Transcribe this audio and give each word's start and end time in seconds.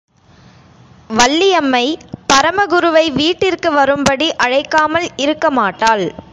வள்ளியம்மை 1.19 1.83
பரமகுருவை 2.31 3.05
வீட்டிற்கு 3.19 3.71
வரும்படி 3.71 4.29
அழைக்காமல் 4.45 5.07
இருக்க 5.17 5.49
மாட்டாள். 5.51 6.05